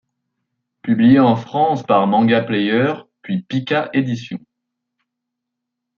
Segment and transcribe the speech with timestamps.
[0.81, 4.39] Publié en France par Manga Player puis Pika Édition.